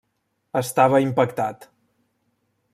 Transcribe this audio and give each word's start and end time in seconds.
Estava 0.61 1.03
impactat. 1.05 1.69